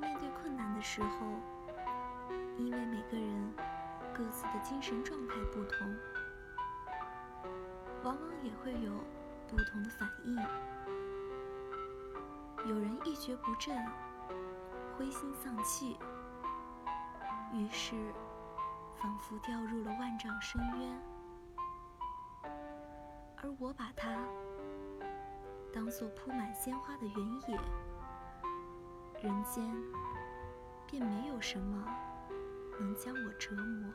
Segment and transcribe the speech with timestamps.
[0.00, 1.26] 面对困难的时候，
[2.56, 3.54] 因为每个人
[4.14, 5.96] 各自的精神状态不同，
[8.04, 8.92] 往往也会有
[9.48, 10.36] 不同的反应。
[12.66, 13.76] 有人一蹶不振，
[14.96, 15.98] 灰心丧气，
[17.52, 17.94] 于是
[19.00, 21.00] 仿佛掉入了万丈深渊。
[23.40, 24.18] 而我把它
[25.72, 27.58] 当做铺满鲜花的原野，
[29.20, 29.64] 人间
[30.86, 31.84] 便没有什么
[32.78, 33.92] 能将我折磨。